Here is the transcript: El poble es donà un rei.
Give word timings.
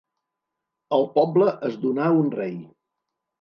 El 0.97 1.05
poble 1.17 1.53
es 1.69 1.77
donà 1.85 2.09
un 2.23 2.33
rei. 2.39 2.57